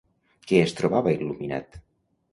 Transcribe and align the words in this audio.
Què 0.51 0.61
es 0.61 0.73
trobava 0.79 1.15
il·luminat? 1.19 1.79